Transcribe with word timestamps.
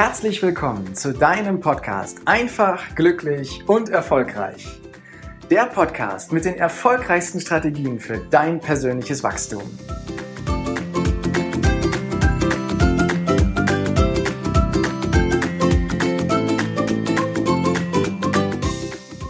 Herzlich 0.00 0.40
willkommen 0.44 0.94
zu 0.94 1.12
deinem 1.12 1.58
Podcast 1.58 2.18
Einfach, 2.24 2.94
glücklich 2.94 3.64
und 3.66 3.88
erfolgreich. 3.88 4.64
Der 5.50 5.66
Podcast 5.66 6.32
mit 6.32 6.44
den 6.44 6.54
erfolgreichsten 6.54 7.40
Strategien 7.40 7.98
für 7.98 8.18
dein 8.30 8.60
persönliches 8.60 9.24
Wachstum. 9.24 9.64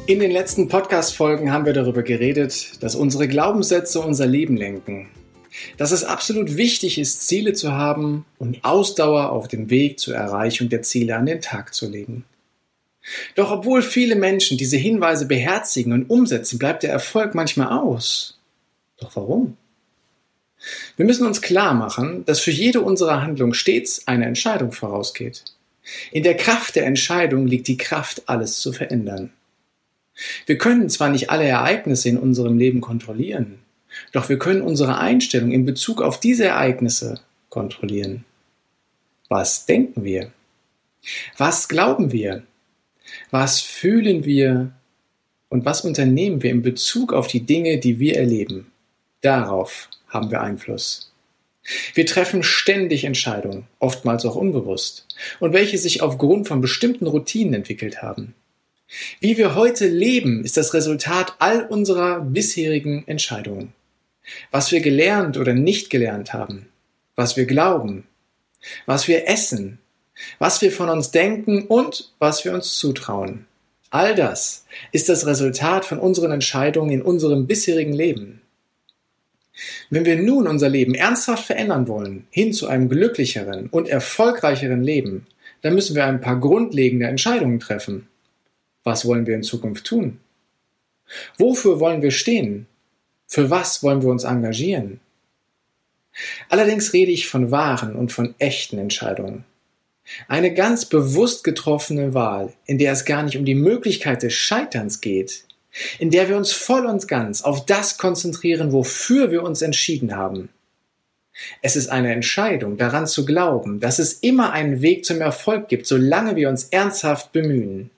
In 0.06 0.20
den 0.20 0.30
letzten 0.30 0.68
Podcast-Folgen 0.68 1.50
haben 1.50 1.64
wir 1.64 1.72
darüber 1.72 2.02
geredet, 2.02 2.82
dass 2.82 2.94
unsere 2.94 3.26
Glaubenssätze 3.26 4.00
unser 4.00 4.26
Leben 4.26 4.58
lenken 4.58 5.08
dass 5.76 5.92
es 5.92 6.04
absolut 6.04 6.56
wichtig 6.56 6.98
ist, 6.98 7.26
Ziele 7.26 7.52
zu 7.52 7.72
haben 7.72 8.24
und 8.38 8.64
Ausdauer 8.64 9.30
auf 9.30 9.48
dem 9.48 9.70
Weg 9.70 9.98
zur 9.98 10.14
Erreichung 10.14 10.68
der 10.68 10.82
Ziele 10.82 11.16
an 11.16 11.26
den 11.26 11.40
Tag 11.40 11.74
zu 11.74 11.88
legen. 11.88 12.24
Doch 13.34 13.50
obwohl 13.50 13.82
viele 13.82 14.16
Menschen 14.16 14.58
diese 14.58 14.76
Hinweise 14.76 15.26
beherzigen 15.26 15.92
und 15.92 16.10
umsetzen, 16.10 16.58
bleibt 16.58 16.82
der 16.82 16.90
Erfolg 16.90 17.34
manchmal 17.34 17.68
aus. 17.78 18.38
Doch 18.98 19.14
warum? 19.16 19.56
Wir 20.96 21.06
müssen 21.06 21.26
uns 21.26 21.40
klar 21.40 21.74
machen, 21.74 22.24
dass 22.26 22.40
für 22.40 22.50
jede 22.50 22.80
unserer 22.80 23.22
Handlungen 23.22 23.54
stets 23.54 24.06
eine 24.06 24.26
Entscheidung 24.26 24.72
vorausgeht. 24.72 25.44
In 26.10 26.22
der 26.22 26.36
Kraft 26.36 26.76
der 26.76 26.86
Entscheidung 26.86 27.46
liegt 27.46 27.68
die 27.68 27.76
Kraft, 27.76 28.22
alles 28.26 28.60
zu 28.60 28.72
verändern. 28.72 29.32
Wir 30.46 30.58
können 30.58 30.90
zwar 30.90 31.10
nicht 31.10 31.30
alle 31.30 31.44
Ereignisse 31.44 32.08
in 32.08 32.18
unserem 32.18 32.58
Leben 32.58 32.80
kontrollieren, 32.80 33.60
doch 34.12 34.28
wir 34.28 34.38
können 34.38 34.62
unsere 34.62 34.98
Einstellung 34.98 35.52
in 35.52 35.66
Bezug 35.66 36.02
auf 36.02 36.20
diese 36.20 36.46
Ereignisse 36.46 37.20
kontrollieren. 37.48 38.24
Was 39.28 39.66
denken 39.66 40.04
wir? 40.04 40.32
Was 41.36 41.68
glauben 41.68 42.12
wir? 42.12 42.42
Was 43.30 43.60
fühlen 43.60 44.24
wir? 44.24 44.72
Und 45.48 45.64
was 45.64 45.82
unternehmen 45.82 46.42
wir 46.42 46.50
in 46.50 46.62
Bezug 46.62 47.12
auf 47.12 47.26
die 47.26 47.40
Dinge, 47.40 47.78
die 47.78 47.98
wir 47.98 48.16
erleben? 48.16 48.70
Darauf 49.20 49.88
haben 50.08 50.30
wir 50.30 50.40
Einfluss. 50.40 51.12
Wir 51.94 52.06
treffen 52.06 52.42
ständig 52.42 53.04
Entscheidungen, 53.04 53.66
oftmals 53.78 54.24
auch 54.24 54.36
unbewusst, 54.36 55.06
und 55.38 55.52
welche 55.52 55.76
sich 55.76 56.00
aufgrund 56.00 56.48
von 56.48 56.60
bestimmten 56.62 57.06
Routinen 57.06 57.54
entwickelt 57.54 58.00
haben. 58.00 58.34
Wie 59.20 59.36
wir 59.36 59.54
heute 59.54 59.86
leben, 59.86 60.44
ist 60.44 60.56
das 60.56 60.72
Resultat 60.72 61.34
all 61.40 61.66
unserer 61.66 62.20
bisherigen 62.20 63.04
Entscheidungen 63.06 63.74
was 64.50 64.72
wir 64.72 64.80
gelernt 64.80 65.36
oder 65.36 65.54
nicht 65.54 65.90
gelernt 65.90 66.32
haben, 66.32 66.68
was 67.16 67.36
wir 67.36 67.46
glauben, 67.46 68.04
was 68.86 69.08
wir 69.08 69.28
essen, 69.28 69.78
was 70.38 70.60
wir 70.62 70.72
von 70.72 70.88
uns 70.88 71.10
denken 71.10 71.66
und 71.66 72.12
was 72.18 72.44
wir 72.44 72.52
uns 72.52 72.78
zutrauen. 72.78 73.46
All 73.90 74.14
das 74.14 74.66
ist 74.92 75.08
das 75.08 75.26
Resultat 75.26 75.84
von 75.84 75.98
unseren 75.98 76.32
Entscheidungen 76.32 76.90
in 76.90 77.02
unserem 77.02 77.46
bisherigen 77.46 77.94
Leben. 77.94 78.42
Wenn 79.90 80.04
wir 80.04 80.16
nun 80.16 80.46
unser 80.46 80.68
Leben 80.68 80.94
ernsthaft 80.94 81.46
verändern 81.46 81.88
wollen, 81.88 82.26
hin 82.30 82.52
zu 82.52 82.68
einem 82.68 82.88
glücklicheren 82.88 83.68
und 83.68 83.88
erfolgreicheren 83.88 84.82
Leben, 84.82 85.26
dann 85.62 85.74
müssen 85.74 85.96
wir 85.96 86.04
ein 86.04 86.20
paar 86.20 86.38
grundlegende 86.38 87.06
Entscheidungen 87.06 87.58
treffen. 87.58 88.08
Was 88.84 89.04
wollen 89.04 89.26
wir 89.26 89.34
in 89.34 89.42
Zukunft 89.42 89.86
tun? 89.86 90.20
Wofür 91.36 91.80
wollen 91.80 92.02
wir 92.02 92.10
stehen? 92.10 92.66
Für 93.28 93.50
was 93.50 93.82
wollen 93.82 94.02
wir 94.02 94.08
uns 94.08 94.24
engagieren? 94.24 95.00
Allerdings 96.48 96.94
rede 96.94 97.12
ich 97.12 97.28
von 97.28 97.50
wahren 97.50 97.94
und 97.94 98.10
von 98.10 98.34
echten 98.38 98.78
Entscheidungen. 98.78 99.44
Eine 100.26 100.54
ganz 100.54 100.86
bewusst 100.86 101.44
getroffene 101.44 102.14
Wahl, 102.14 102.54
in 102.64 102.78
der 102.78 102.92
es 102.92 103.04
gar 103.04 103.22
nicht 103.22 103.36
um 103.36 103.44
die 103.44 103.54
Möglichkeit 103.54 104.22
des 104.22 104.32
Scheiterns 104.32 105.02
geht, 105.02 105.44
in 105.98 106.10
der 106.10 106.30
wir 106.30 106.38
uns 106.38 106.52
voll 106.52 106.86
und 106.86 107.06
ganz 107.06 107.42
auf 107.42 107.66
das 107.66 107.98
konzentrieren, 107.98 108.72
wofür 108.72 109.30
wir 109.30 109.42
uns 109.42 109.60
entschieden 109.60 110.16
haben. 110.16 110.48
Es 111.60 111.76
ist 111.76 111.88
eine 111.88 112.12
Entscheidung, 112.12 112.78
daran 112.78 113.06
zu 113.06 113.26
glauben, 113.26 113.78
dass 113.78 113.98
es 113.98 114.14
immer 114.14 114.52
einen 114.52 114.80
Weg 114.80 115.04
zum 115.04 115.20
Erfolg 115.20 115.68
gibt, 115.68 115.86
solange 115.86 116.34
wir 116.34 116.48
uns 116.48 116.64
ernsthaft 116.64 117.32
bemühen. 117.32 117.90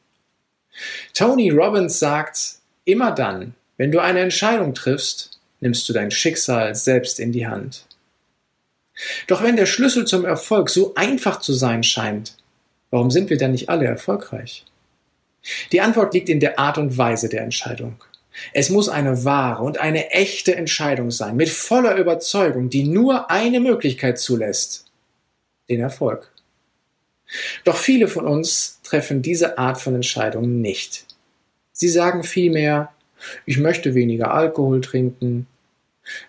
Tony 1.15 1.51
Robbins 1.51 2.01
sagt, 2.01 2.57
immer 2.85 3.13
dann, 3.13 3.55
wenn 3.81 3.91
du 3.91 3.99
eine 3.99 4.21
Entscheidung 4.21 4.75
triffst, 4.75 5.41
nimmst 5.61 5.89
du 5.89 5.95
dein 5.95 6.11
Schicksal 6.11 6.75
selbst 6.75 7.19
in 7.19 7.33
die 7.33 7.47
Hand. 7.47 7.87
Doch 9.27 9.43
wenn 9.43 9.57
der 9.57 9.65
Schlüssel 9.65 10.07
zum 10.07 10.27
Erfolg 10.27 10.69
so 10.69 10.95
einfach 10.97 11.41
zu 11.41 11.55
sein 11.55 11.83
scheint, 11.83 12.37
warum 12.91 13.11
sind 13.11 13.31
wir 13.31 13.39
dann 13.39 13.53
nicht 13.53 13.71
alle 13.71 13.87
erfolgreich? 13.87 14.67
Die 15.73 15.81
Antwort 15.81 16.13
liegt 16.13 16.29
in 16.29 16.41
der 16.41 16.59
Art 16.59 16.77
und 16.77 16.99
Weise 16.99 17.31
der 17.31 17.41
Entscheidung. 17.41 17.95
Es 18.53 18.69
muss 18.69 18.91
eine 18.91 19.25
wahre 19.25 19.63
und 19.63 19.79
eine 19.79 20.11
echte 20.11 20.55
Entscheidung 20.55 21.11
sein, 21.11 21.37
mit 21.37 21.49
voller 21.49 21.97
Überzeugung, 21.97 22.69
die 22.69 22.85
nur 22.85 23.31
eine 23.31 23.61
Möglichkeit 23.61 24.19
zulässt, 24.19 24.85
den 25.71 25.81
Erfolg. 25.81 26.31
Doch 27.65 27.79
viele 27.79 28.09
von 28.09 28.27
uns 28.27 28.79
treffen 28.83 29.23
diese 29.23 29.57
Art 29.57 29.81
von 29.81 29.95
Entscheidungen 29.95 30.61
nicht. 30.61 31.07
Sie 31.73 31.89
sagen 31.89 32.25
vielmehr, 32.25 32.93
ich 33.47 33.59
möchte 33.59 33.95
weniger 33.95 34.33
Alkohol 34.33 34.81
trinken 34.81 35.47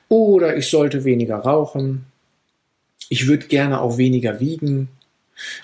oder 0.10 0.58
ich 0.58 0.70
sollte 0.70 1.04
weniger 1.04 1.38
rauchen, 1.38 2.06
ich 3.10 3.28
würde 3.28 3.48
gerne 3.48 3.82
auch 3.82 3.98
weniger 3.98 4.40
wiegen 4.40 4.90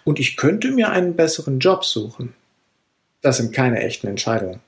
und 0.03 0.19
ich 0.19 0.37
könnte 0.37 0.71
mir 0.71 0.89
einen 0.89 1.15
besseren 1.15 1.59
Job 1.59 1.85
suchen. 1.85 2.33
Das 3.21 3.37
sind 3.37 3.53
keine 3.53 3.79
echten 3.81 4.07
Entscheidungen. 4.07 4.59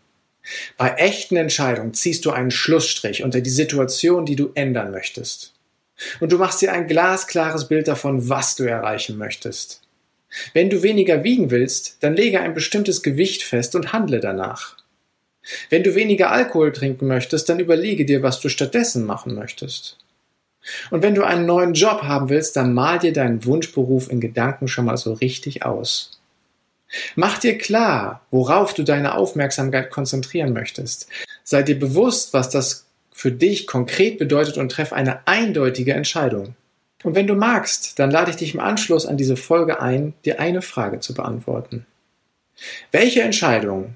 Bei 0.78 0.92
echten 0.96 1.36
Entscheidungen 1.36 1.94
ziehst 1.94 2.26
du 2.26 2.32
einen 2.32 2.52
Schlussstrich 2.52 3.24
unter 3.24 3.42
die 3.42 3.50
Situation, 3.50 4.26
die 4.26 4.36
du 4.36 4.52
ändern 4.56 4.92
möchtest. 4.92 5.54
Und 6.20 6.32
du 6.32 6.38
machst 6.38 6.62
dir 6.62 6.72
ein 6.72 6.88
glasklares 6.88 7.68
Bild 7.68 7.88
davon, 7.88 8.30
was 8.30 8.56
du 8.56 8.64
erreichen 8.64 9.18
möchtest. 9.18 9.82
Wenn 10.54 10.70
du 10.70 10.84
weniger 10.84 11.24
wiegen 11.24 11.52
willst, 11.52 11.98
dann 12.02 12.16
lege 12.16 12.40
ein 12.40 12.54
bestimmtes 12.54 13.02
Gewicht 13.04 13.44
fest 13.44 13.76
und 13.76 13.92
handle 13.92 14.20
danach. 14.20 14.78
Wenn 15.70 15.84
du 15.84 15.96
weniger 15.96 16.32
Alkohol 16.32 16.72
trinken 16.72 17.08
möchtest, 17.08 17.50
dann 17.50 17.60
überlege 17.60 18.06
dir, 18.06 18.24
was 18.24 18.40
du 18.40 18.50
stattdessen 18.50 19.06
machen 19.06 19.36
möchtest. 19.36 19.98
Und 20.92 21.02
wenn 21.02 21.16
du 21.16 21.24
einen 21.24 21.46
neuen 21.46 21.74
Job 21.74 22.04
haben 22.04 22.30
willst, 22.30 22.56
dann 22.56 22.74
mal 22.74 23.00
dir 23.00 23.14
deinen 23.14 23.46
Wunschberuf 23.46 24.12
in 24.12 24.20
Gedanken 24.20 24.68
schon 24.68 24.86
mal 24.86 24.98
so 24.98 25.14
richtig 25.14 25.66
aus. 25.66 26.20
Mach 27.16 27.38
dir 27.38 27.58
klar, 27.58 28.22
worauf 28.32 28.74
du 28.74 28.84
deine 28.84 29.16
Aufmerksamkeit 29.16 29.92
konzentrieren 29.92 30.54
möchtest. 30.54 31.08
Sei 31.44 31.64
dir 31.64 31.80
bewusst, 31.80 32.34
was 32.34 32.50
das 32.50 32.86
für 33.12 33.32
dich 33.32 33.68
konkret 33.68 34.18
bedeutet 34.18 34.58
und 34.58 34.72
treff 34.72 34.94
eine 34.94 35.28
eindeutige 35.28 35.94
Entscheidung. 35.94 36.56
Und 37.04 37.16
wenn 37.16 37.28
du 37.28 37.36
magst, 37.36 38.00
dann 38.00 38.12
lade 38.12 38.32
ich 38.32 38.38
dich 38.38 38.54
im 38.54 38.60
Anschluss 38.60 39.06
an 39.06 39.18
diese 39.18 39.38
Folge 39.38 39.82
ein, 39.82 40.14
dir 40.26 40.40
eine 40.40 40.62
Frage 40.62 41.00
zu 41.00 41.14
beantworten. 41.14 41.86
Welche 42.92 43.22
Entscheidung 43.22 43.96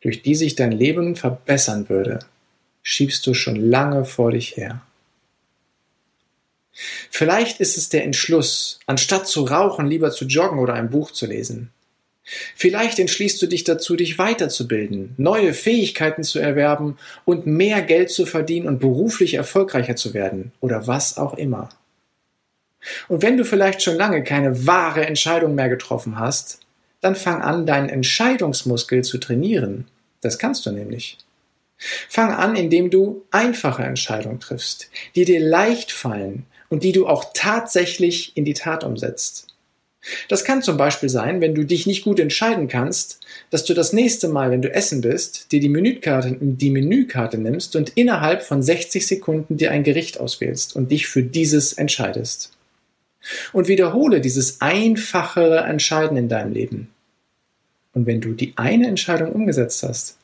durch 0.00 0.22
die 0.22 0.34
sich 0.34 0.54
dein 0.54 0.72
Leben 0.72 1.16
verbessern 1.16 1.88
würde, 1.88 2.20
schiebst 2.82 3.26
du 3.26 3.34
schon 3.34 3.56
lange 3.56 4.04
vor 4.04 4.32
dich 4.32 4.56
her. 4.56 4.82
Vielleicht 7.10 7.60
ist 7.60 7.76
es 7.76 7.88
der 7.88 8.04
Entschluss, 8.04 8.78
anstatt 8.86 9.26
zu 9.26 9.44
rauchen, 9.44 9.86
lieber 9.86 10.10
zu 10.12 10.26
joggen 10.26 10.60
oder 10.60 10.74
ein 10.74 10.90
Buch 10.90 11.10
zu 11.10 11.26
lesen. 11.26 11.70
Vielleicht 12.54 12.98
entschließt 12.98 13.40
du 13.40 13.46
dich 13.46 13.64
dazu, 13.64 13.96
dich 13.96 14.18
weiterzubilden, 14.18 15.14
neue 15.16 15.54
Fähigkeiten 15.54 16.22
zu 16.22 16.38
erwerben 16.38 16.98
und 17.24 17.46
mehr 17.46 17.80
Geld 17.82 18.10
zu 18.10 18.26
verdienen 18.26 18.68
und 18.68 18.80
beruflich 18.80 19.34
erfolgreicher 19.34 19.96
zu 19.96 20.12
werden 20.12 20.52
oder 20.60 20.86
was 20.86 21.16
auch 21.16 21.34
immer. 21.34 21.70
Und 23.08 23.22
wenn 23.22 23.36
du 23.36 23.44
vielleicht 23.44 23.82
schon 23.82 23.96
lange 23.96 24.22
keine 24.22 24.66
wahre 24.66 25.06
Entscheidung 25.06 25.54
mehr 25.54 25.68
getroffen 25.68 26.18
hast, 26.18 26.60
dann 27.00 27.16
fang 27.16 27.42
an, 27.42 27.66
deinen 27.66 27.88
Entscheidungsmuskel 27.88 29.02
zu 29.04 29.18
trainieren. 29.18 29.86
Das 30.20 30.38
kannst 30.38 30.66
du 30.66 30.72
nämlich. 30.72 31.18
Fang 32.08 32.32
an, 32.32 32.56
indem 32.56 32.90
du 32.90 33.24
einfache 33.30 33.84
Entscheidungen 33.84 34.40
triffst, 34.40 34.90
die 35.14 35.24
dir 35.24 35.40
leicht 35.40 35.92
fallen 35.92 36.46
und 36.68 36.82
die 36.82 36.92
du 36.92 37.06
auch 37.06 37.26
tatsächlich 37.34 38.36
in 38.36 38.44
die 38.44 38.54
Tat 38.54 38.82
umsetzt. 38.82 39.46
Das 40.28 40.44
kann 40.44 40.62
zum 40.62 40.76
Beispiel 40.76 41.08
sein, 41.08 41.40
wenn 41.40 41.54
du 41.54 41.64
dich 41.64 41.86
nicht 41.86 42.04
gut 42.04 42.20
entscheiden 42.20 42.68
kannst, 42.68 43.20
dass 43.50 43.64
du 43.64 43.74
das 43.74 43.92
nächste 43.92 44.28
Mal, 44.28 44.50
wenn 44.50 44.62
du 44.62 44.72
essen 44.72 45.00
bist, 45.00 45.52
dir 45.52 45.60
die 45.60 45.68
Menükarte, 45.68 46.36
die 46.40 46.70
Menükarte 46.70 47.36
nimmst 47.36 47.76
und 47.76 47.90
innerhalb 47.90 48.42
von 48.42 48.62
60 48.62 49.06
Sekunden 49.06 49.56
dir 49.56 49.70
ein 49.70 49.84
Gericht 49.84 50.18
auswählst 50.18 50.76
und 50.76 50.90
dich 50.90 51.08
für 51.08 51.22
dieses 51.22 51.72
entscheidest. 51.74 52.52
Und 53.52 53.68
wiederhole 53.68 54.20
dieses 54.20 54.60
einfachere 54.60 55.60
Entscheiden 55.60 56.16
in 56.16 56.28
deinem 56.28 56.52
Leben. 56.52 56.90
Und 57.92 58.06
wenn 58.06 58.20
du 58.20 58.32
die 58.32 58.52
eine 58.56 58.86
Entscheidung 58.86 59.32
umgesetzt 59.32 59.82
hast, 59.82 60.16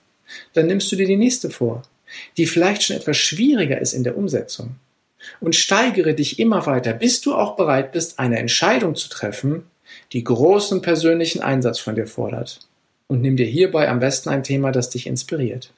dann 0.53 0.67
nimmst 0.67 0.91
du 0.91 0.97
dir 0.97 1.07
die 1.07 1.17
nächste 1.17 1.51
vor, 1.51 1.83
die 2.37 2.47
vielleicht 2.47 2.83
schon 2.83 2.97
etwas 2.97 3.17
schwieriger 3.17 3.81
ist 3.81 3.93
in 3.93 4.05
der 4.05 4.17
Umsetzung. 4.17 4.77
Und 5.41 5.57
steigere 5.57 6.15
dich 6.15 6.39
immer 6.39 6.67
weiter, 6.67 6.93
bis 6.93 7.23
du 7.23 7.35
auch 7.35 7.57
bereit 7.57 7.93
bist, 7.93 8.19
eine 8.19 8.39
Entscheidung 8.39 8.95
zu 8.95 9.09
treffen, 9.09 9.65
die 10.13 10.23
großen 10.23 10.83
persönlichen 10.83 11.41
Einsatz 11.41 11.79
von 11.79 11.95
dir 11.95 12.07
fordert. 12.07 12.61
Und 13.07 13.23
nimm 13.23 13.37
dir 13.37 13.47
hierbei 13.47 13.89
am 13.89 14.01
besten 14.01 14.29
ein 14.29 14.43
Thema, 14.43 14.71
das 14.71 14.91
dich 14.91 15.07
inspiriert. 15.07 15.73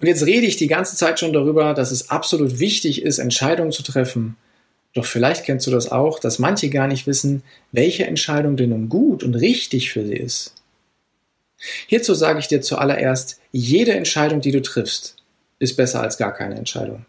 Und 0.00 0.06
jetzt 0.06 0.24
rede 0.24 0.46
ich 0.46 0.56
die 0.56 0.68
ganze 0.68 0.96
Zeit 0.96 1.20
schon 1.20 1.32
darüber, 1.32 1.74
dass 1.74 1.90
es 1.90 2.10
absolut 2.10 2.58
wichtig 2.58 3.02
ist, 3.02 3.18
Entscheidungen 3.18 3.72
zu 3.72 3.82
treffen. 3.82 4.36
Doch 4.94 5.04
vielleicht 5.04 5.44
kennst 5.44 5.66
du 5.66 5.70
das 5.70 5.90
auch, 5.90 6.18
dass 6.18 6.38
manche 6.38 6.68
gar 6.68 6.88
nicht 6.88 7.06
wissen, 7.06 7.42
welche 7.72 8.06
Entscheidung 8.06 8.56
denn 8.56 8.70
nun 8.70 8.88
gut 8.88 9.22
und 9.22 9.34
richtig 9.34 9.92
für 9.92 10.04
sie 10.04 10.16
ist. 10.16 10.54
Hierzu 11.86 12.14
sage 12.14 12.38
ich 12.38 12.48
dir 12.48 12.62
zuallererst, 12.62 13.38
jede 13.52 13.92
Entscheidung, 13.92 14.40
die 14.40 14.50
du 14.50 14.62
triffst, 14.62 15.16
ist 15.58 15.76
besser 15.76 16.00
als 16.00 16.16
gar 16.16 16.32
keine 16.32 16.56
Entscheidung. 16.56 17.04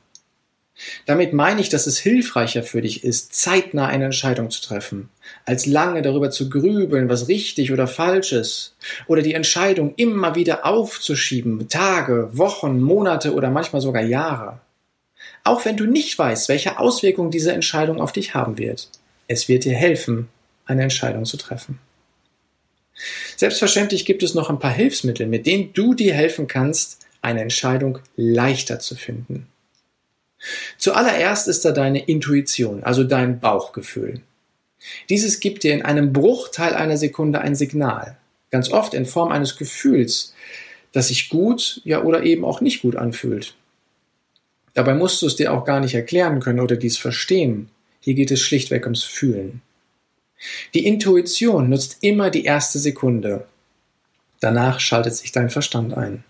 Damit 1.06 1.32
meine 1.32 1.62
ich, 1.62 1.70
dass 1.70 1.86
es 1.86 2.00
hilfreicher 2.00 2.64
für 2.64 2.82
dich 2.82 3.04
ist, 3.04 3.36
zeitnah 3.36 3.88
eine 3.88 4.06
Entscheidung 4.06 4.50
zu 4.50 4.62
treffen, 4.62 5.10
als 5.46 5.66
lange 5.66 6.02
darüber 6.02 6.32
zu 6.32 6.50
grübeln, 6.50 7.08
was 7.08 7.28
richtig 7.28 7.72
oder 7.72 7.88
falsch 7.88 8.32
ist, 8.32 8.76
oder 9.08 9.22
die 9.22 9.36
Entscheidung 9.36 9.94
immer 9.96 10.36
wieder 10.36 10.66
aufzuschieben, 10.66 11.68
Tage, 11.70 12.30
Wochen, 12.34 12.82
Monate 12.82 13.34
oder 13.34 13.52
manchmal 13.52 13.82
sogar 13.82 14.02
Jahre. 14.02 14.60
Auch 15.44 15.66
wenn 15.66 15.78
du 15.78 15.86
nicht 15.86 16.18
weißt, 16.18 16.50
welche 16.50 16.80
Auswirkungen 16.80 17.32
diese 17.32 17.52
Entscheidung 17.52 18.00
auf 18.00 18.12
dich 18.12 18.34
haben 18.34 18.58
wird, 18.58 18.90
es 19.28 19.48
wird 19.48 19.66
dir 19.66 19.74
helfen, 19.74 20.28
eine 20.66 20.84
Entscheidung 20.84 21.26
zu 21.26 21.38
treffen. 21.38 21.80
Selbstverständlich 23.36 24.06
gibt 24.06 24.24
es 24.24 24.34
noch 24.34 24.50
ein 24.50 24.60
paar 24.60 24.74
Hilfsmittel, 24.74 25.26
mit 25.26 25.46
denen 25.46 25.74
du 25.74 25.94
dir 25.94 26.14
helfen 26.14 26.48
kannst, 26.48 27.00
eine 27.22 27.42
Entscheidung 27.42 28.00
leichter 28.16 28.80
zu 28.80 28.96
finden. 28.96 29.48
Zuallererst 30.78 31.48
ist 31.48 31.66
da 31.66 31.72
deine 31.72 32.04
Intuition, 32.06 32.84
also 32.84 33.04
dein 33.04 33.40
Bauchgefühl. 33.40 34.22
Dieses 35.10 35.40
gibt 35.40 35.64
dir 35.64 35.74
in 35.74 35.84
einem 35.84 36.14
Bruchteil 36.14 36.74
einer 36.74 36.98
Sekunde 36.98 37.42
ein 37.42 37.56
Signal, 37.56 38.18
ganz 38.50 38.72
oft 38.72 38.94
in 38.94 39.06
Form 39.06 39.32
eines 39.32 39.58
Gefühls, 39.58 40.34
das 40.92 41.10
sich 41.10 41.30
gut, 41.30 41.82
ja 41.84 42.04
oder 42.04 42.24
eben 42.24 42.44
auch 42.44 42.62
nicht 42.62 42.82
gut 42.82 42.96
anfühlt. 42.96 43.56
Dabei 44.74 44.94
musst 44.94 45.22
du 45.22 45.28
es 45.28 45.36
dir 45.36 45.54
auch 45.54 45.66
gar 45.66 45.80
nicht 45.80 45.96
erklären 45.96 46.40
können 46.40 46.60
oder 46.60 46.76
dies 46.76 46.98
verstehen. 46.98 47.70
Hier 48.00 48.14
geht 48.14 48.32
es 48.32 48.42
schlichtweg 48.42 48.86
ums 48.86 49.04
Fühlen. 49.04 49.62
Die 50.74 50.86
Intuition 50.86 51.70
nutzt 51.70 51.98
immer 52.02 52.30
die 52.30 52.46
erste 52.46 52.80
Sekunde. 52.80 53.46
Danach 54.40 54.80
schaltet 54.80 55.16
sich 55.16 55.32
dein 55.32 55.50
Verstand 55.50 55.94
ein. 55.94 56.24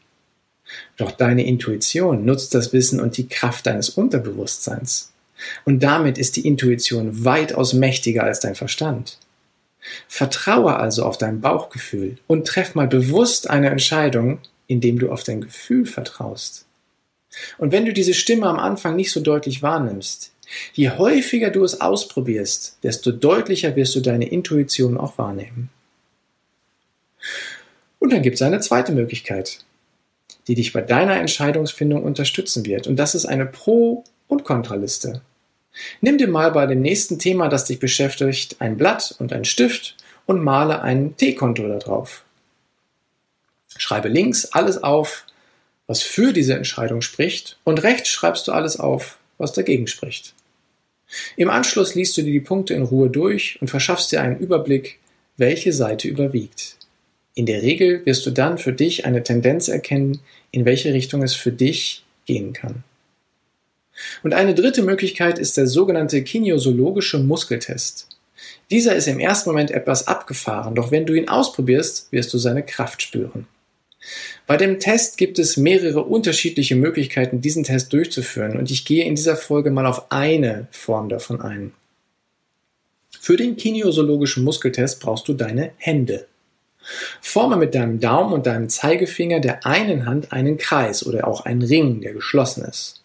Doch 0.98 1.12
deine 1.12 1.46
Intuition 1.46 2.26
nutzt 2.26 2.54
das 2.54 2.74
Wissen 2.74 3.00
und 3.00 3.18
die 3.18 3.28
Kraft 3.28 3.66
deines 3.66 3.90
Unterbewusstseins. 3.90 5.12
Und 5.66 5.82
damit 5.82 6.18
ist 6.18 6.36
die 6.36 6.46
Intuition 6.46 7.24
weitaus 7.24 7.74
mächtiger 7.74 8.24
als 8.24 8.40
dein 8.40 8.56
Verstand. 8.56 9.18
Vertraue 10.08 10.76
also 10.76 11.04
auf 11.06 11.18
dein 11.18 11.42
Bauchgefühl 11.42 12.18
und 12.28 12.48
treff 12.48 12.76
mal 12.76 12.88
bewusst 12.88 13.50
eine 13.50 13.70
Entscheidung, 13.70 14.40
indem 14.68 15.00
du 15.00 15.12
auf 15.12 15.24
dein 15.24 15.42
Gefühl 15.42 15.86
vertraust. 15.86 16.66
Und 17.58 17.72
wenn 17.72 17.86
du 17.86 17.94
diese 17.94 18.14
Stimme 18.14 18.48
am 18.48 18.60
Anfang 18.60 18.96
nicht 18.96 19.12
so 19.12 19.22
deutlich 19.22 19.62
wahrnimmst, 19.62 20.32
je 20.74 20.90
häufiger 20.90 21.50
du 21.50 21.64
es 21.64 21.80
ausprobierst, 21.80 22.78
desto 22.84 23.12
deutlicher 23.12 23.76
wirst 23.76 23.96
du 23.96 24.02
deine 24.02 24.28
Intuition 24.30 24.98
auch 24.98 25.18
wahrnehmen. 25.18 25.70
Und 28.00 28.12
dann 28.12 28.22
gibt 28.22 28.36
es 28.36 28.42
eine 28.42 28.60
zweite 28.60 28.92
Möglichkeit 28.92 29.64
die 30.48 30.56
dich 30.56 30.74
bei 30.74 30.82
deiner 30.82 31.18
Entscheidungsfindung 31.18 32.04
unterstützen 32.04 32.66
wird. 32.66 32.88
Und 32.88 32.98
das 32.98 33.16
ist 33.16 33.26
eine 33.26 33.46
Pro- 33.46 34.04
und 34.28 34.44
Kontraliste. 34.44 35.22
Nimm 36.02 36.18
dir 36.18 36.28
mal 36.28 36.52
bei 36.52 36.66
dem 36.66 36.82
nächsten 36.82 37.20
Thema, 37.20 37.48
das 37.48 37.66
dich 37.66 37.80
beschäftigt, 37.80 38.58
ein 38.60 38.78
Blatt 38.78 39.16
und 39.20 39.32
ein 39.32 39.46
Stift 39.46 39.96
und 40.26 40.44
male 40.44 40.82
ein 40.82 41.16
T-Konto 41.16 41.68
darauf. 41.68 42.24
Schreibe 43.78 44.10
links 44.10 44.46
alles 44.46 44.84
auf, 44.84 45.26
was 45.92 46.04
für 46.04 46.32
diese 46.32 46.54
Entscheidung 46.54 47.02
spricht, 47.02 47.58
und 47.66 47.84
rechts 47.84 48.08
schreibst 48.08 48.48
du 48.48 48.54
alles 48.54 48.80
auf, 48.80 49.18
was 49.38 49.52
dagegen 49.52 49.88
spricht. 49.88 50.34
Im 51.36 51.50
Anschluss 51.50 51.96
liest 51.96 52.16
du 52.16 52.22
dir 52.22 52.32
die 52.32 52.40
Punkte 52.40 52.74
in 52.74 52.84
Ruhe 52.84 53.10
durch 53.10 53.58
und 53.60 53.68
verschaffst 53.68 54.10
dir 54.10 54.22
einen 54.22 54.40
Überblick, 54.40 55.00
welche 55.36 55.74
Seite 55.74 56.08
überwiegt. 56.08 56.78
In 57.36 57.46
der 57.46 57.62
Regel 57.62 58.06
wirst 58.06 58.26
du 58.26 58.32
dann 58.32 58.58
für 58.58 58.72
dich 58.72 59.04
eine 59.04 59.22
Tendenz 59.22 59.68
erkennen, 59.68 60.22
in 60.52 60.64
welche 60.64 60.94
Richtung 60.94 61.24
es 61.24 61.36
für 61.36 61.52
dich 61.52 62.06
gehen 62.26 62.54
kann. 62.54 62.86
Und 64.24 64.34
eine 64.34 64.56
dritte 64.56 64.84
Möglichkeit 64.84 65.40
ist 65.40 65.58
der 65.58 65.68
sogenannte 65.68 66.24
kinesiologische 66.24 67.20
Muskeltest. 67.20 68.08
Dieser 68.70 68.96
ist 68.96 69.10
im 69.10 69.20
ersten 69.20 69.50
Moment 69.50 69.72
etwas 69.72 70.08
abgefahren, 70.08 70.74
doch 70.74 70.90
wenn 70.90 71.06
du 71.06 71.16
ihn 71.16 71.28
ausprobierst, 71.28 72.14
wirst 72.14 72.34
du 72.34 72.38
seine 72.38 72.64
Kraft 72.64 73.02
spüren. 73.02 73.46
Bei 74.48 74.58
dem 74.58 74.80
Test 74.80 75.18
gibt 75.18 75.38
es 75.40 75.58
mehrere 75.58 76.04
unterschiedliche 76.04 76.76
Möglichkeiten, 76.76 77.42
diesen 77.42 77.64
Test 77.64 77.94
durchzuführen 77.94 78.58
und 78.58 78.72
ich 78.72 78.86
gehe 78.86 79.06
in 79.06 79.16
dieser 79.16 79.36
Folge 79.36 79.72
mal 79.72 79.86
auf 79.86 80.12
eine 80.12 80.68
Form 80.72 81.10
davon 81.10 81.42
ein. 81.42 81.74
Für 83.20 83.38
den 83.38 83.56
kinesiologischen 83.56 84.44
Muskeltest 84.44 85.00
brauchst 85.00 85.28
du 85.28 85.34
deine 85.34 85.72
Hände. 85.78 86.26
Forme 87.22 87.58
mit 87.58 87.76
deinem 87.76 88.00
Daumen 88.00 88.34
und 88.34 88.48
deinem 88.48 88.68
Zeigefinger 88.68 89.40
der 89.40 89.66
einen 89.66 90.08
Hand 90.08 90.34
einen 90.34 90.58
Kreis 90.58 91.06
oder 91.06 91.28
auch 91.28 91.46
einen 91.46 91.62
Ring, 91.62 92.02
der 92.02 92.14
geschlossen 92.14 92.66
ist. 92.66 93.04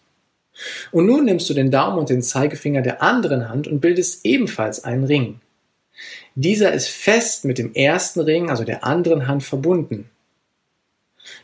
Und 0.91 1.05
nun 1.05 1.25
nimmst 1.25 1.47
du 1.49 1.53
den 1.53 1.69
Daumen 1.69 1.99
und 1.99 2.09
den 2.09 2.23
Zeigefinger 2.23 2.81
der 2.81 3.03
anderen 3.03 3.49
Hand 3.49 3.67
und 3.67 3.79
bildest 3.79 4.25
ebenfalls 4.25 4.83
einen 4.83 5.03
Ring. 5.03 5.39
Dieser 6.33 6.73
ist 6.73 6.89
fest 6.89 7.45
mit 7.45 7.59
dem 7.59 7.73
ersten 7.73 8.21
Ring, 8.21 8.49
also 8.49 8.63
der 8.63 8.83
anderen 8.83 9.27
Hand, 9.27 9.43
verbunden. 9.43 10.09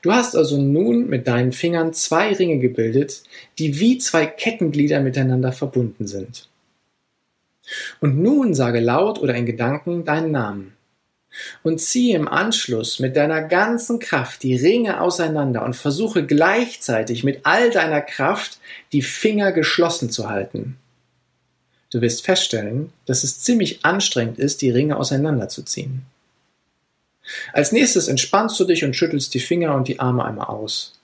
Du 0.01 0.12
hast 0.12 0.35
also 0.35 0.57
nun 0.57 1.09
mit 1.09 1.27
deinen 1.27 1.51
Fingern 1.51 1.94
zwei 1.94 2.33
Ringe 2.33 2.59
gebildet, 2.59 3.24
die 3.59 3.80
wie 3.80 3.97
zwei 3.97 4.25
Kettenglieder 4.25 5.00
miteinander 5.00 5.51
verbunden 5.51 6.07
sind. 6.07 6.47
Und 8.01 8.21
nun 8.21 8.53
sage 8.53 8.80
laut 8.80 9.19
oder 9.19 9.35
in 9.35 9.45
Gedanken 9.45 10.03
deinen 10.06 10.31
Namen 10.31 10.74
und 11.63 11.81
ziehe 11.81 12.15
im 12.15 12.27
Anschluss 12.27 13.00
mit 13.00 13.15
deiner 13.15 13.41
ganzen 13.41 14.00
Kraft 14.00 14.44
die 14.44 14.56
Ringe 14.56 15.01
auseinander 15.01 15.63
und 15.63 15.75
versuche 15.75 16.25
gleichzeitig 16.25 17.24
mit 17.24 17.41
all 17.44 17.71
deiner 17.71 18.01
Kraft 18.01 18.59
die 18.92 19.02
Finger 19.02 19.52
geschlossen 19.52 20.09
zu 20.09 20.30
halten. 20.30 20.78
Du 21.90 22.02
wirst 22.02 22.25
feststellen, 22.25 22.92
dass 23.06 23.23
es 23.23 23.40
ziemlich 23.40 23.85
anstrengend 23.85 24.40
ist, 24.40 24.61
die 24.61 24.71
Ringe 24.71 24.97
auseinanderzuziehen. 24.97 26.04
Als 27.53 27.71
nächstes 27.71 28.07
entspannst 28.07 28.59
du 28.59 28.65
dich 28.65 28.83
und 28.83 28.95
schüttelst 28.95 29.33
die 29.33 29.39
Finger 29.39 29.75
und 29.75 29.87
die 29.87 29.99
Arme 29.99 30.25
einmal 30.25 30.47
aus 30.47 30.99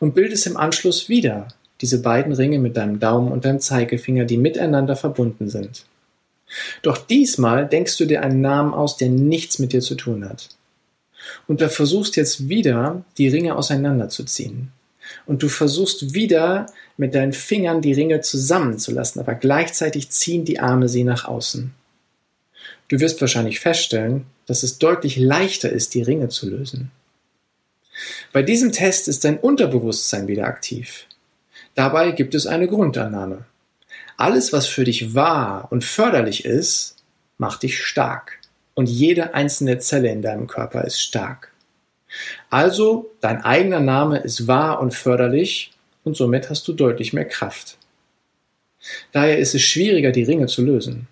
und 0.00 0.14
bildest 0.14 0.46
im 0.46 0.56
Anschluss 0.56 1.08
wieder 1.08 1.48
diese 1.80 2.00
beiden 2.00 2.32
Ringe 2.32 2.58
mit 2.58 2.76
deinem 2.76 2.98
Daumen 2.98 3.30
und 3.30 3.44
deinem 3.44 3.60
Zeigefinger, 3.60 4.24
die 4.24 4.38
miteinander 4.38 4.96
verbunden 4.96 5.48
sind. 5.48 5.84
Doch 6.82 6.96
diesmal 6.96 7.66
denkst 7.66 7.96
du 7.98 8.06
dir 8.06 8.22
einen 8.22 8.40
Namen 8.40 8.72
aus, 8.72 8.96
der 8.96 9.08
nichts 9.08 9.58
mit 9.58 9.72
dir 9.72 9.80
zu 9.80 9.94
tun 9.94 10.28
hat. 10.28 10.48
Und 11.46 11.60
du 11.60 11.68
versuchst 11.68 12.16
jetzt 12.16 12.48
wieder, 12.48 13.04
die 13.18 13.28
Ringe 13.28 13.56
auseinanderzuziehen. 13.56 14.70
Und 15.26 15.42
du 15.42 15.48
versuchst 15.48 16.14
wieder 16.14 16.66
mit 16.96 17.14
deinen 17.14 17.32
Fingern 17.32 17.82
die 17.82 17.92
Ringe 17.92 18.20
zusammenzulassen, 18.20 19.20
aber 19.20 19.34
gleichzeitig 19.34 20.10
ziehen 20.10 20.44
die 20.44 20.60
Arme 20.60 20.88
sie 20.88 21.04
nach 21.04 21.26
außen. 21.26 21.72
Du 22.88 23.00
wirst 23.00 23.20
wahrscheinlich 23.20 23.60
feststellen, 23.60 24.26
dass 24.46 24.62
es 24.62 24.78
deutlich 24.78 25.16
leichter 25.16 25.70
ist, 25.70 25.94
die 25.94 26.02
Ringe 26.02 26.28
zu 26.28 26.48
lösen. 26.48 26.90
Bei 28.32 28.42
diesem 28.42 28.72
Test 28.72 29.08
ist 29.08 29.24
dein 29.24 29.38
Unterbewusstsein 29.38 30.28
wieder 30.28 30.46
aktiv. 30.46 31.06
Dabei 31.74 32.12
gibt 32.12 32.34
es 32.34 32.46
eine 32.46 32.68
Grundannahme. 32.68 33.44
Alles, 34.16 34.52
was 34.52 34.66
für 34.66 34.84
dich 34.84 35.14
wahr 35.14 35.68
und 35.70 35.84
förderlich 35.84 36.44
ist, 36.44 36.96
macht 37.38 37.62
dich 37.62 37.82
stark. 37.82 38.38
Und 38.74 38.88
jede 38.88 39.34
einzelne 39.34 39.78
Zelle 39.78 40.10
in 40.10 40.22
deinem 40.22 40.46
Körper 40.46 40.84
ist 40.84 41.00
stark. 41.00 41.52
Also, 42.50 43.10
dein 43.20 43.42
eigener 43.42 43.80
Name 43.80 44.18
ist 44.18 44.46
wahr 44.46 44.80
und 44.80 44.94
förderlich 44.94 45.72
und 46.04 46.16
somit 46.16 46.50
hast 46.50 46.68
du 46.68 46.72
deutlich 46.72 47.12
mehr 47.12 47.24
Kraft. 47.24 47.78
Daher 49.12 49.38
ist 49.38 49.54
es 49.54 49.62
schwieriger, 49.62 50.12
die 50.12 50.22
Ringe 50.22 50.46
zu 50.46 50.62
lösen. 50.62 51.08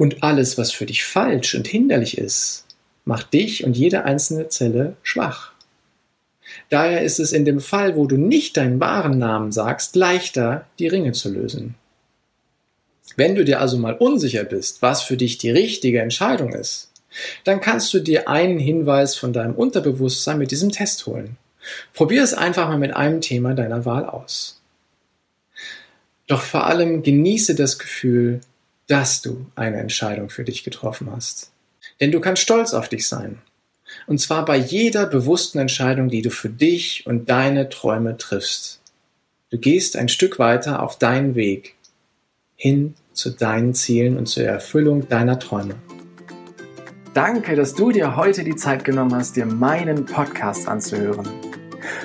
Und 0.00 0.22
alles, 0.22 0.56
was 0.56 0.72
für 0.72 0.86
dich 0.86 1.04
falsch 1.04 1.54
und 1.54 1.68
hinderlich 1.68 2.16
ist, 2.16 2.64
macht 3.04 3.34
dich 3.34 3.64
und 3.64 3.76
jede 3.76 4.06
einzelne 4.06 4.48
Zelle 4.48 4.96
schwach. 5.02 5.52
Daher 6.70 7.02
ist 7.02 7.20
es 7.20 7.32
in 7.32 7.44
dem 7.44 7.60
Fall, 7.60 7.96
wo 7.96 8.06
du 8.06 8.16
nicht 8.16 8.56
deinen 8.56 8.80
wahren 8.80 9.18
Namen 9.18 9.52
sagst, 9.52 9.96
leichter, 9.96 10.64
die 10.78 10.88
Ringe 10.88 11.12
zu 11.12 11.28
lösen. 11.28 11.74
Wenn 13.16 13.34
du 13.34 13.44
dir 13.44 13.60
also 13.60 13.76
mal 13.76 13.92
unsicher 13.92 14.44
bist, 14.44 14.80
was 14.80 15.02
für 15.02 15.18
dich 15.18 15.36
die 15.36 15.50
richtige 15.50 16.00
Entscheidung 16.00 16.54
ist, 16.54 16.90
dann 17.44 17.60
kannst 17.60 17.92
du 17.92 18.00
dir 18.00 18.26
einen 18.26 18.58
Hinweis 18.58 19.16
von 19.16 19.34
deinem 19.34 19.54
Unterbewusstsein 19.54 20.38
mit 20.38 20.50
diesem 20.50 20.72
Test 20.72 21.04
holen. 21.04 21.36
Probier 21.92 22.22
es 22.22 22.32
einfach 22.32 22.68
mal 22.68 22.78
mit 22.78 22.96
einem 22.96 23.20
Thema 23.20 23.52
deiner 23.52 23.84
Wahl 23.84 24.06
aus. 24.06 24.62
Doch 26.26 26.40
vor 26.40 26.64
allem 26.64 27.02
genieße 27.02 27.54
das 27.54 27.78
Gefühl, 27.78 28.40
dass 28.90 29.22
du 29.22 29.46
eine 29.54 29.76
Entscheidung 29.76 30.30
für 30.30 30.42
dich 30.42 30.64
getroffen 30.64 31.10
hast. 31.14 31.52
Denn 32.00 32.10
du 32.10 32.20
kannst 32.20 32.42
stolz 32.42 32.74
auf 32.74 32.88
dich 32.88 33.06
sein. 33.06 33.38
Und 34.08 34.20
zwar 34.20 34.44
bei 34.44 34.56
jeder 34.56 35.06
bewussten 35.06 35.58
Entscheidung, 35.58 36.08
die 36.08 36.22
du 36.22 36.30
für 36.30 36.48
dich 36.48 37.06
und 37.06 37.30
deine 37.30 37.68
Träume 37.68 38.16
triffst. 38.16 38.80
Du 39.50 39.58
gehst 39.58 39.96
ein 39.96 40.08
Stück 40.08 40.40
weiter 40.40 40.82
auf 40.82 40.98
deinen 40.98 41.36
Weg 41.36 41.76
hin 42.56 42.94
zu 43.12 43.30
deinen 43.30 43.74
Zielen 43.74 44.16
und 44.16 44.26
zur 44.26 44.44
Erfüllung 44.44 45.08
deiner 45.08 45.38
Träume. 45.38 45.76
Danke, 47.14 47.54
dass 47.54 47.74
du 47.74 47.92
dir 47.92 48.16
heute 48.16 48.42
die 48.42 48.56
Zeit 48.56 48.84
genommen 48.84 49.14
hast, 49.14 49.36
dir 49.36 49.46
meinen 49.46 50.04
Podcast 50.04 50.66
anzuhören. 50.68 51.28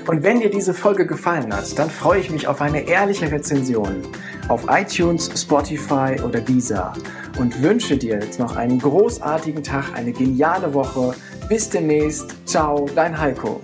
Und 0.08 0.24
wenn 0.24 0.40
dir 0.40 0.50
diese 0.50 0.74
Folge 0.74 1.06
gefallen 1.08 1.54
hat, 1.54 1.78
dann 1.78 1.90
freue 1.90 2.20
ich 2.20 2.30
mich 2.30 2.48
auf 2.48 2.62
eine 2.62 2.88
ehrliche 2.88 3.32
Rezension 3.32 4.04
auf 4.48 4.66
iTunes, 4.70 5.30
Spotify 5.36 6.16
oder 6.24 6.40
Deezer 6.40 6.94
und 7.38 7.62
wünsche 7.62 7.98
dir 7.98 8.20
jetzt 8.20 8.40
noch 8.40 8.56
einen 8.56 8.80
großartigen 8.80 9.64
Tag, 9.64 9.94
eine 9.96 10.12
geniale 10.12 10.74
Woche. 10.74 11.16
Bis 11.50 11.70
demnächst. 11.70 12.36
Ciao, 12.46 12.88
dein 12.96 13.20
Heiko. 13.20 13.62